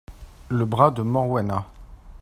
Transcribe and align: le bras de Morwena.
le 0.49 0.65
bras 0.65 0.89
de 0.89 1.03
Morwena. 1.03 1.67